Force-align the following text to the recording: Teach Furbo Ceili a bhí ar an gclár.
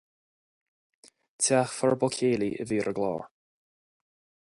Teach 1.43 1.67
Furbo 1.77 2.07
Ceili 2.15 2.49
a 2.61 2.63
bhí 2.71 2.79
ar 2.85 2.89
an 2.93 2.97
gclár. 3.01 3.21